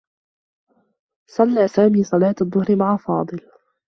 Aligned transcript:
صلّى 1.31 1.67
سامي 1.67 2.03
صلاة 2.03 2.35
الظّهر 2.41 2.75
مع 2.75 2.97
فاضل. 2.97 3.39